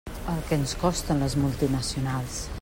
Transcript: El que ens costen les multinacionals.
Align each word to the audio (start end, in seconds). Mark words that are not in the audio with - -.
El 0.35 0.39
que 0.51 0.57
ens 0.61 0.73
costen 0.85 1.21
les 1.27 1.37
multinacionals. 1.45 2.43